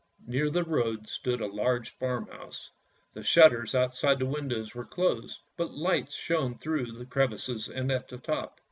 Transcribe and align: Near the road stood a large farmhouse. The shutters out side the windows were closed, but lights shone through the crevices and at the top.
Near 0.25 0.49
the 0.49 0.63
road 0.63 1.07
stood 1.07 1.41
a 1.41 1.45
large 1.45 1.91
farmhouse. 1.91 2.71
The 3.13 3.21
shutters 3.21 3.75
out 3.75 3.93
side 3.93 4.17
the 4.17 4.25
windows 4.25 4.73
were 4.73 4.83
closed, 4.83 5.41
but 5.57 5.75
lights 5.75 6.15
shone 6.15 6.57
through 6.57 6.93
the 6.93 7.05
crevices 7.05 7.69
and 7.69 7.91
at 7.91 8.07
the 8.07 8.17
top. 8.17 8.57